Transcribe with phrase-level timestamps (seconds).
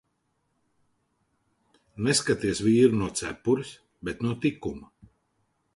[2.07, 3.77] Neskaities vīru no cepures,
[4.09, 4.93] bet no tikuma.